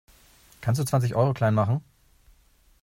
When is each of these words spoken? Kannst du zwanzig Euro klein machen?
Kannst 0.61 0.81
du 0.81 0.83
zwanzig 0.83 1.13
Euro 1.13 1.31
klein 1.35 1.53
machen? 1.53 1.83